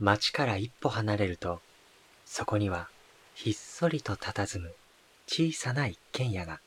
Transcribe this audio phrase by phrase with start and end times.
[0.00, 1.60] 町から一歩離れると、
[2.24, 2.88] そこには
[3.34, 4.74] ひっそりと佇む
[5.26, 6.60] 小さな一軒家が。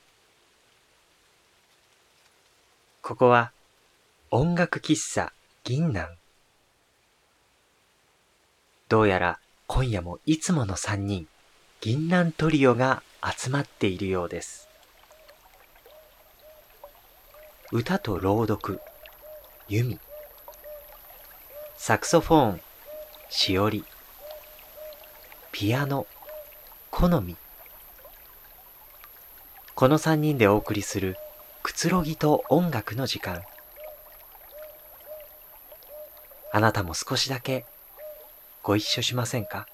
[3.02, 3.52] ここは
[4.30, 6.16] 音楽喫茶銀南。
[8.88, 11.27] どうやら今夜もいつもの三人、
[11.81, 13.02] 銀南トリオが
[13.35, 14.70] 集まっているようです。
[17.71, 18.79] 歌と朗読、
[19.68, 19.99] 弓。
[21.76, 22.62] サクソフォーン、
[23.35, 23.83] しおり。
[25.51, 26.05] ピアノ、
[26.91, 27.35] 好み。
[29.73, 31.17] この三人でお送りする
[31.63, 33.41] くつろぎと音楽の時間。
[36.51, 37.65] あなたも少しだけ
[38.61, 39.65] ご一緒しませんか？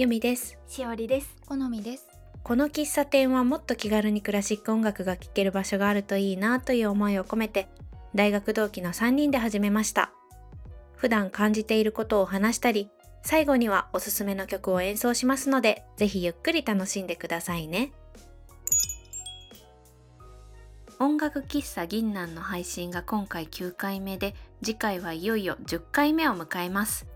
[0.00, 0.56] ゆみです。
[0.66, 1.36] しおりです。
[1.46, 2.08] 好みです。
[2.42, 7.68] この喫茶店はもっと気軽にクラシック音楽が聴ける場所があるといいなという思いを込めて、
[8.14, 10.10] 大学同期の3人で始めました。
[10.96, 12.88] 普段感じていることを話したり、
[13.22, 17.92] 最後にはおすすめの曲を演奏しますので、ぜひゆっくり楽しんでくださいね。
[20.98, 24.34] 音楽喫茶銀南の配信が今回9回目で、
[24.64, 27.06] 次回はいよいよ10回目を迎えます。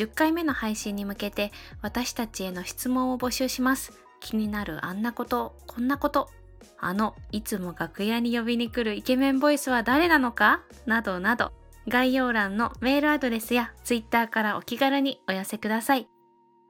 [0.00, 3.92] 10回目の配信に向けて私たちへの質問を募集します。
[4.18, 6.30] 気になるあんなこと、こんなこと、
[6.78, 10.62] あの、いつも楽屋に呼びに来るイケメンボイスは誰なのか？
[10.86, 11.52] などなど、
[11.86, 16.08] 概要欄のメールアドレスや Twitter からお気軽にお寄せください。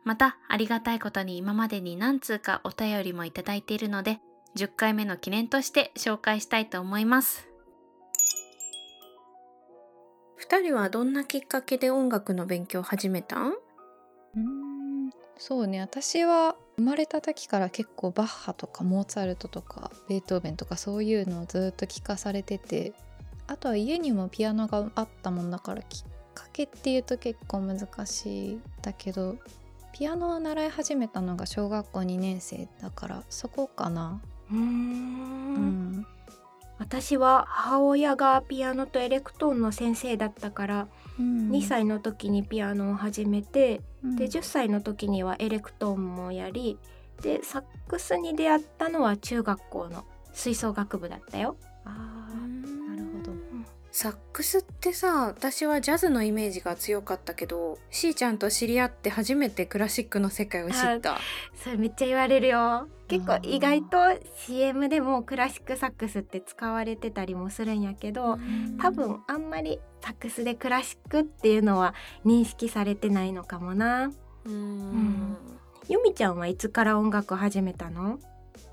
[0.03, 4.19] また、ありがたいことに今までに何通かお便りもいただいているので、
[4.57, 7.50] 10回目の記念として紹介したいと思います。
[10.49, 13.53] 2人はどんなきっかけで音楽の勉強を始めたん？
[14.37, 15.81] うんそうね。
[15.81, 22.95] 私は生まれた時から結構バッハとかモーツァルトとかベートーベンとかそういうのをずっと聞かされてて
[23.47, 29.37] あとは家にもピアノがあったもんだからきっかけっていうと結構難しいだけど
[29.93, 34.23] ピアノを習い始めたのが小学校2年生だからそこかな。
[34.51, 36.07] うん
[36.81, 46.79] 私は母親がピアノとエレクトーンの先生だったから、うん、2歳の時にピアノを始めて、うん、で10歳の時にはエレクトーンもやり
[47.21, 51.57] でサックスに出会ったのは中学校の吹奏楽部だったよ。
[51.85, 52.27] あ
[53.93, 61.19] サックスってさ私はジャズのイメージが強かったけどしーちゃんと知り合って初めてクラシックの世界を知った。
[61.57, 62.89] それめっちゃ言われるよ。
[63.09, 63.99] 結構意外と
[64.47, 68.39] CM でもクラシックサックスって使われてたりもするんやけど
[68.81, 74.13] 多分あんまりサックスでクラシックっていうのは認識されてないのかもな。
[74.45, 75.37] うん、
[75.89, 78.21] ゆみちゃんはいつから音楽始めたの？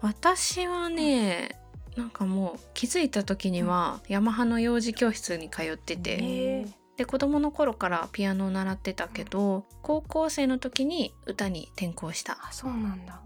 [0.02, 1.60] 私はね、
[1.98, 12.38] なんかもう気づいた時にはヤマハの幼児教室に通ってて、で子供の頃からピアノを習ってたけど高校生の時に歌に転校した。
[12.42, 13.20] あそうなんだ。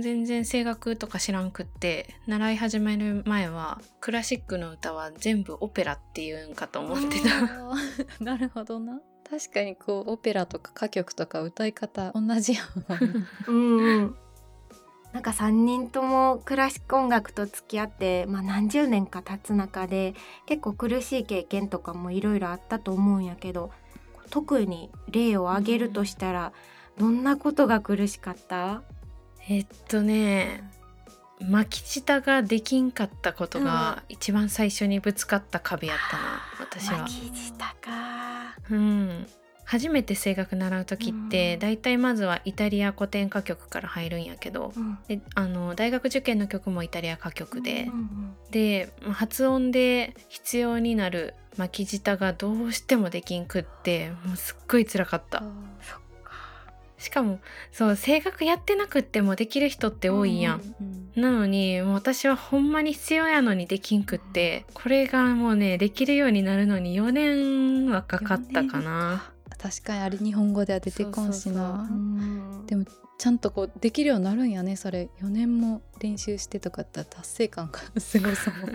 [0.00, 7.42] 全然声楽とか知らんくって習い始める前はクラシックの歌は全部オペラっていうんかと思ってた。
[8.24, 9.00] なるほどな。
[9.28, 12.66] 確かにこうオペラとか歌曲とか歌い方同じやん。
[13.50, 14.16] うん、うん
[15.12, 20.14] なんか3人ともクラシック音楽と付き合って、まあ、何十年か経つ中で
[20.46, 23.70] 結構苦しい経験とかもいろいろあったと思うんやけど
[24.30, 26.52] 特に例を挙げるとしたら、
[26.96, 28.82] どんなことが苦しかった？
[29.46, 30.64] えっとね
[31.40, 36.22] 巻き舌ができんかったことが一番最初にぶつかった壁やったな、
[36.60, 37.00] うん、私は。
[37.00, 38.56] 巻き舌か。
[38.70, 39.26] うん
[39.72, 55.42] 初めて声楽習う時って大体まずはイタリア古典歌曲から入るんやけど、うん、であの大学受験の曲もイタリア歌曲で、うんうん、で発音で必要になる巻き舌がどうしてもできんくってもうすっごい辛かった。
[56.98, 57.40] しかも
[57.72, 60.60] そう声楽やってなくってもできる人って多いやん。
[60.60, 69.31] うんうん、なのにもう私はほんまに必要やのにできんくってこれがもうねできるようになるのに4年はかかったかな。
[69.62, 71.88] 確かにあれ日本語では出てこんしな。
[72.66, 72.84] でも
[73.18, 75.08] ちゃんとこうできるようになるんやねそれ。
[75.20, 78.54] 4年も練習してとかって達成感がすごそう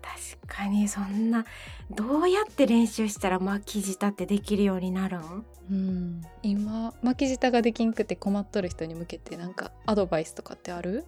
[0.00, 1.44] 確かにそんな
[1.90, 5.44] どうやって練習したら巻き舌ってできるようになるん？
[5.70, 6.22] うん。
[6.42, 11.04] 今巻き舌ができんくて困っとる人に向けてなんかアドバイスとかってある？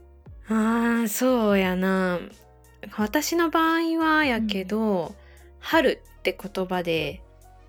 [0.48, 2.18] あーそうやな。
[2.98, 5.14] 私の場合はやけど、
[5.58, 7.22] 春って言葉で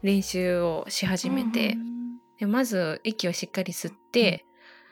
[0.03, 1.77] 練習をし始めて、
[2.39, 4.45] でまず息をしっかり吸って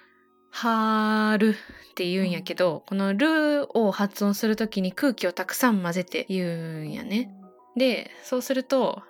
[0.51, 1.55] 「はる」
[1.91, 7.31] って言うんやけど、この「る」を発音する時に空気をたくさん混ぜて言うんやね。
[7.75, 9.01] でそうすると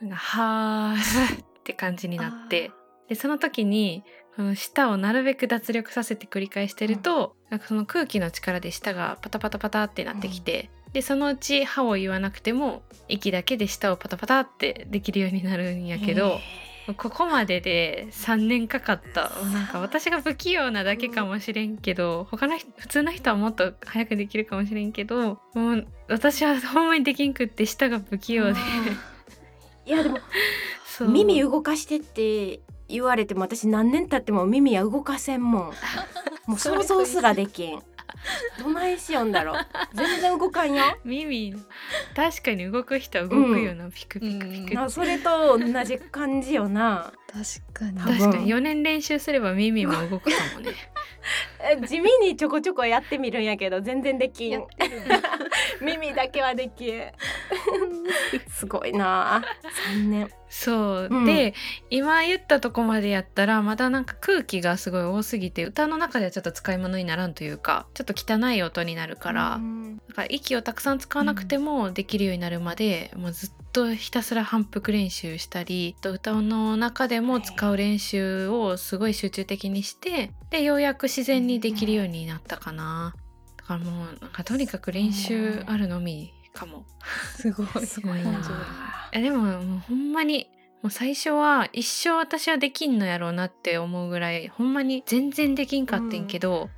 [0.00, 2.70] なんか「はー」って感じになって
[3.08, 4.04] でその時に
[4.36, 16.40] この舌をなるべく脱力させて繰り返してると、なんかその空気の力で舌がパタパタパタってなってきて、でそのうち歯を言わなくても息だけで舌をパタパタってできるようになるんやけど。
[16.96, 19.30] ここまでで3年かかった。
[19.52, 28.58] なんか私が不器用なだけかもしれんけど他の人普通の人はもっと早くできるかもしれんけどもう私はほんまにできんくって舌が不器用で。
[29.84, 30.18] いやでも
[31.12, 35.72] 耳動かしてって言われても私何年経っても耳は動かせんもん。
[36.48, 37.82] もう想像すらできん
[38.58, 39.66] どないしよんだろう？
[39.94, 40.82] 全然動かんよ。
[41.04, 41.54] 耳
[42.14, 47.12] 確かに動く人は動くよな、ピクピクピクって、なそれと同じ感じよな。
[47.30, 47.98] 確かに。
[47.98, 48.54] 確かに。
[48.54, 50.72] 4年練習すれば耳も動くかもね。
[51.57, 54.64] え地味にちょこちょこやってみるんやけど全然できん。
[55.82, 57.02] 耳だけはできん。
[58.48, 59.42] すごいな。
[59.92, 60.30] 3年。
[60.48, 61.24] そう、うん。
[61.26, 61.54] で
[61.90, 83.14] 今言ったとこまでやったらまだなんか空気がすごい多すぎて歌の中ではちょっと使い物にならんというかちょっと汚い音になるから、うんだから息をたくさん使わなくてもできるようになるまで、もうずっとひたすら反復練習したりと歌の中でも使う練習をすごい集中的にしてでようやく自然にできるようになったかな。
[83.56, 86.84] だからもうなんかとにかく練習あるのみかも。
[87.36, 88.40] すごいすごいな
[89.12, 90.48] でももうほんまに
[90.82, 96.70] もう最初は一生私はできんのやろうなって思うぐらいほんまに全然できんかってんけど、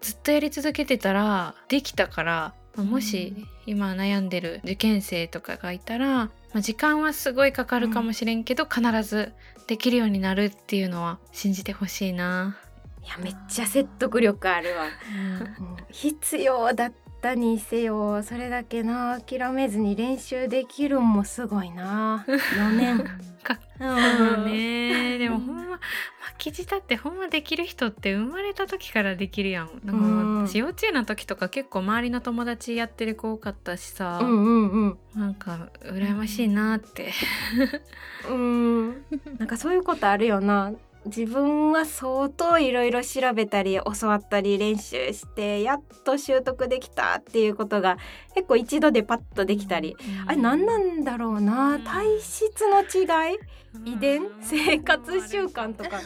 [0.00, 3.34] ずっとやり続けてたらできたからまあもし
[3.66, 9.32] 今悩んでる受験生とかがいたら、まあ、時間はすごいかかるかもしれんけど、必ず
[9.66, 12.56] できるようになるっていうのは信じてほしいな。
[13.04, 14.84] いやめっちゃ説得力あるわ。
[14.84, 15.76] うん。
[15.90, 22.24] 必要だったにせよそれだけな諦めずに練習できるんもすごいな。
[22.26, 23.04] 4年。
[23.44, 24.46] かうん。
[24.46, 25.78] ねでもほんま
[26.38, 29.68] 巻き舌ってほんまできる人って生まれた時からできるやん。
[29.84, 30.48] なんかうん。
[30.48, 34.98] 私幼稚園の時とか結構周りの友達やってる子多かったしさ、うんうんうん。
[35.14, 37.12] なんか羨ましいなって。
[38.30, 38.88] うん。
[39.38, 40.72] なんかそういうことあるよな
[41.06, 47.98] 自分は相当いろいろ調べたり教わったり練習してやっと習得できたっていうことが
[48.34, 49.96] 結構一度でパッとできたり、
[50.26, 51.78] あれ何なんだろうな。
[51.80, 53.38] 体質の違い？
[53.84, 54.22] 遺伝？
[54.40, 56.00] 生活習慣とか。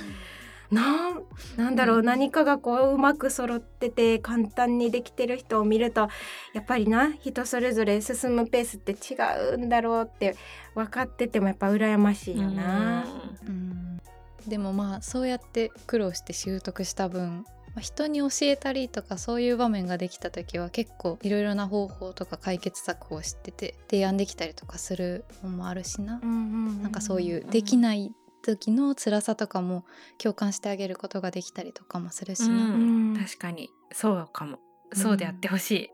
[0.71, 1.23] なん。
[1.57, 2.03] なんだろう。
[2.03, 6.09] 何かがこううまく揃ってて簡単にできてる人を見ると
[6.53, 9.17] やっぱりな人それぞれ進むペースって違
[9.55, 10.37] うんだろうって
[10.75, 13.07] 分かっててもやっぱ羨ましいよな。
[13.47, 14.01] うん
[14.47, 29.85] でもまあそうやって苦労して習得した分まあ人に教えたりとかそういう場面ができた時は結構いろいろな方法とか解決策を知ってて提案できたりとかするのもあるしな、なんかそういうできいない時の辛さとかも
[30.17, 33.17] 共感してあげることができたりとかもするしな、うんうん。
[33.17, 33.69] 確かに。
[33.93, 34.59] そうかも。
[34.95, 35.91] そうであってほし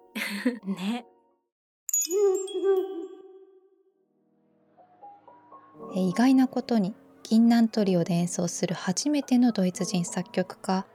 [0.67, 1.05] い、ね。
[5.97, 6.95] え意外なことに
[7.27, 10.87] 銀杏トリオで演奏する初めてのドイツ人作曲家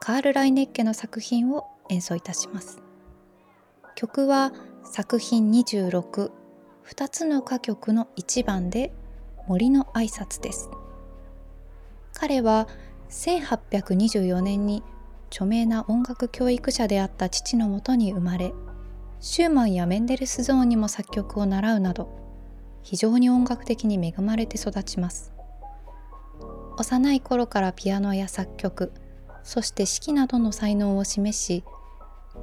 [0.00, 2.82] カール・ライネッケの作品を演奏いたします。
[3.94, 6.30] 曲は作品26
[6.86, 8.94] 2つの歌曲の1番で
[9.46, 10.70] 森の挨拶です。
[12.14, 12.66] 彼は
[13.10, 14.82] 1824年に
[15.28, 18.54] 著名な音楽教育者であった父のもとに生まれ
[19.20, 22.08] シューマンやメンデルスゾーンにも作曲を習うなど
[22.82, 25.33] 非常に音楽的に恵まれて育ちます。
[26.76, 28.92] 幼い頃からピアノや作曲
[29.42, 31.64] そして指揮などの才能を示し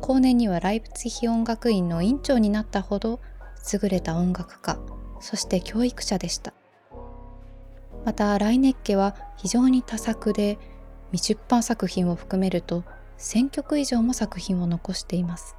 [0.02, 3.20] 後年にはライプツィヒ音楽院の院長になったほど
[3.74, 4.80] 優れた音楽家
[5.20, 6.54] そして教育者でした。
[8.06, 10.58] またライネッケは非常に多作で
[11.12, 12.84] 未出版作品を含めると
[13.20, 15.56] 1000曲以上も作品を残しています。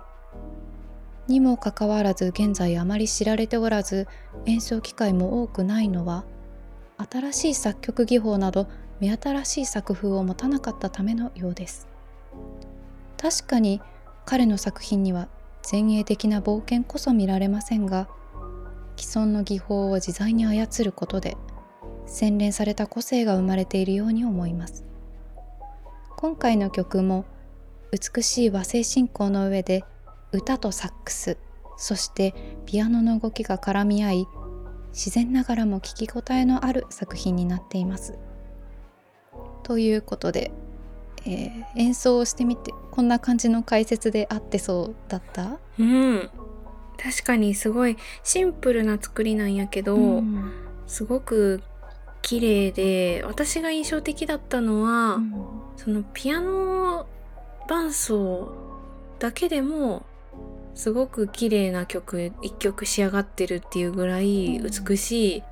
[1.28, 4.08] にもかかわらず現在あまり知られておらず
[4.44, 6.24] 演奏機会も多くないのは
[6.96, 8.68] 新しい作曲技法など
[9.00, 11.88] 目新しい作風を持たなかったためのようです。
[13.16, 13.80] 確かに
[14.24, 15.28] 彼の作品には
[15.70, 18.08] 前衛的な冒険こそ見られませんが
[18.96, 21.36] 既存の技法を自在に操ることで
[22.06, 24.84] 洗練された個性が生まれているように思います。
[26.16, 27.24] 今回の曲も
[27.90, 29.84] 美しい和製進行の上で
[30.30, 31.36] 歌とサックス
[31.76, 32.32] そして
[32.64, 34.26] ピアノの動きが絡み合い
[34.92, 38.18] 自然ながらも聞き応えのある作品になっています。
[39.62, 40.52] ということで、
[41.24, 45.58] えー演奏をしてみてこんな感じの解説であってそうだった？
[45.78, 46.30] うん。
[46.98, 50.52] 確かにすごいシンプルな作りなんやけど、うん。
[50.86, 51.62] すごく
[52.20, 55.18] 綺麗で私が印象的だったのは、
[55.76, 57.06] そのピアノ
[57.68, 58.52] 伴奏
[59.18, 60.04] だけでも
[60.74, 65.42] すごく綺麗な曲一曲仕上がってるっていうぐらい美しい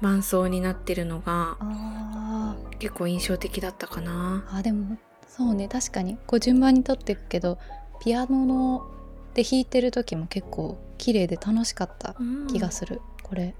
[0.00, 4.44] 伴奏になってるのがあ結構印象的だったかな。
[4.50, 4.96] ーあでも
[5.28, 5.68] そうね。
[5.68, 6.16] 確かに。
[6.26, 7.58] こう順番にとっていくけど
[8.00, 8.86] ピアノの
[9.34, 12.16] で弾いてる時も結構綺麗で楽しかった
[12.48, 13.54] 気がする、これ。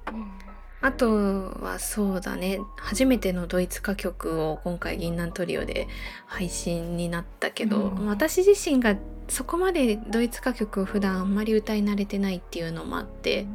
[0.82, 2.58] あとはそうだね。
[2.76, 5.88] 初めてのドイツ歌曲を今回銀杏トリオで
[6.26, 8.06] 配信になったけど、うん。
[8.06, 8.96] 私自身が
[9.28, 13.46] そこまでドイツ歌曲を普段あんまり歌い慣れてないっていうのもあって、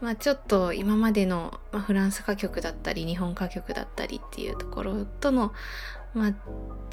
[0.00, 5.54] まあ、ちょっと今までの、まあ、フランス歌曲だったり日本歌曲だったりっていうところとの、
[6.12, 6.28] まあ、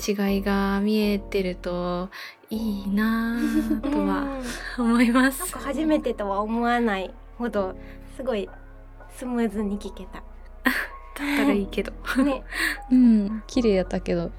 [0.01, 2.09] 違いが見えてると
[2.49, 4.41] いいなぁとは
[4.79, 5.41] 思います。
[5.41, 5.49] なん。
[5.49, 7.75] か初めてとは思わないほど
[8.15, 8.49] すごい
[9.21, 10.23] スムーズに聴けた。
[10.65, 11.91] だったらいいけど。
[12.23, 12.43] ね、
[12.91, 14.31] うん綺麗やったけど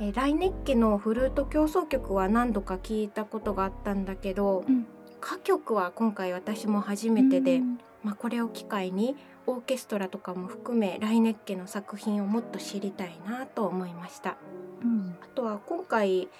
[0.00, 4.86] えーライネッケのフルート協奏曲は何度か聞いたことがあったんだけど、うん
[5.22, 14.38] 歌曲は今回私も初めてで、うんまあ、これを機会にオーケストラとかも含めライネッケの作品をもっと知りたいなと思いました。
[14.82, 16.30] うんあとは今回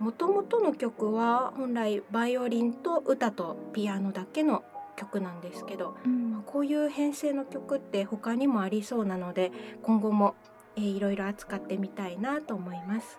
[0.00, 4.64] 元々の曲は本来バイオリンと歌とピアノだけの
[4.96, 6.42] 曲なんですけどうん。
[6.46, 10.34] こういう編成の曲って他にもありそうなので今後も、
[10.76, 13.18] えーいろいろ扱ってみたいなと思います。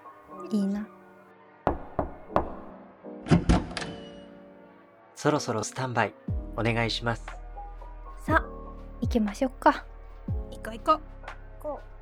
[0.51, 0.88] いいな。
[5.15, 6.13] そろそろスタンバイ
[6.55, 7.25] お願いします。
[8.25, 8.46] さあ
[9.01, 9.84] 行きましょうか。
[10.51, 11.00] 行こう行こう。
[11.60, 11.97] こう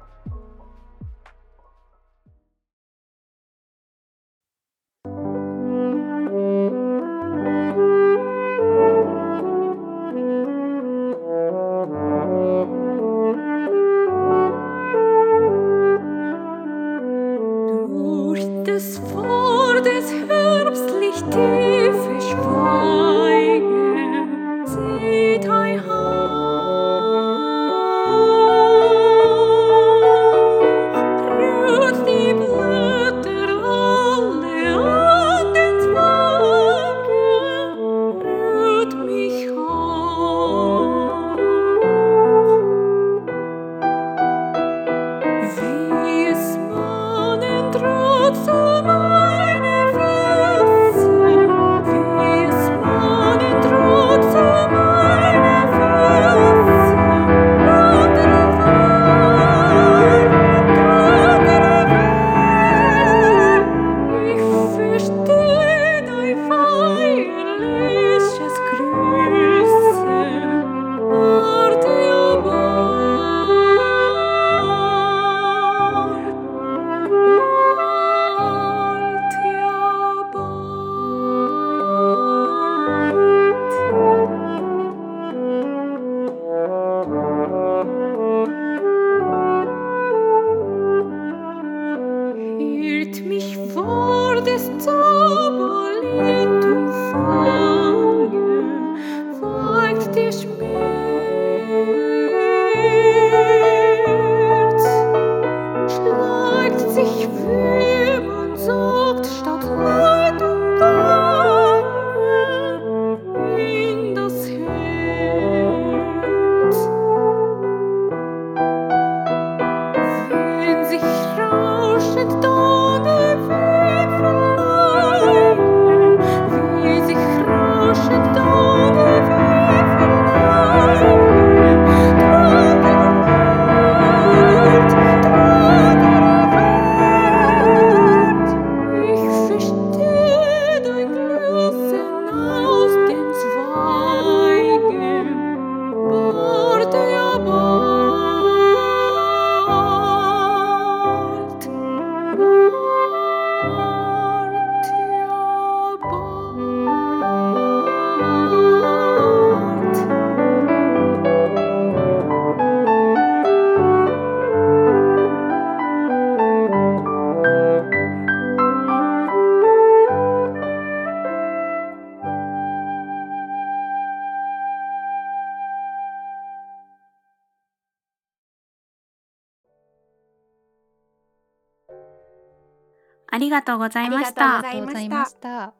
[183.35, 185.73] ありがとうございましあたりありがとうございました。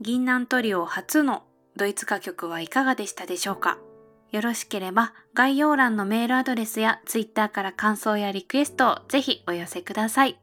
[0.00, 1.42] 銀杏トリオ初の
[1.74, 3.78] ドイツ歌曲はいかがでしたでしょうか？
[4.30, 10.38] よろしければ概要欄のメールアドレスやツイッターから感想やリクエストをぜひお寄せください。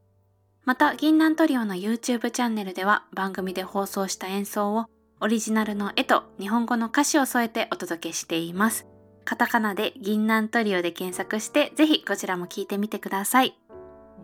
[0.65, 4.87] また、銀杏トリオの YouTube チャンネルでは番組で放送した演奏を
[5.21, 8.85] オリジナルの絵と日本語の歌詞を添えてお届けしています。
[9.23, 13.57] カタカナで銀杏トリオで検索してぜひこちらも聞いてみてください。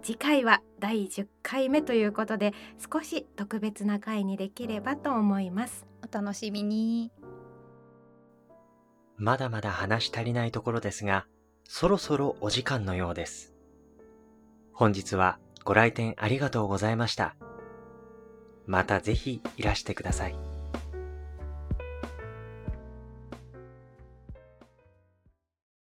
[0.02, 2.54] 次回は第10回目ということで
[2.92, 7.12] 少し特別な回にできればと思いますお楽しみに。
[9.18, 11.28] まだまだ話し足りないところですが、
[11.66, 13.54] そろそろお時間のようです。
[14.72, 17.36] 本日はご来店ありがとうございました。
[18.66, 20.49] またぜひいらしてください。